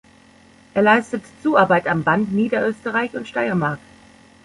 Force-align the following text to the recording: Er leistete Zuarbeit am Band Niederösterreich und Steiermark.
Er 0.73 0.81
leistete 0.81 1.27
Zuarbeit 1.43 1.85
am 1.87 2.03
Band 2.03 2.31
Niederösterreich 2.31 3.13
und 3.15 3.27
Steiermark. 3.27 3.77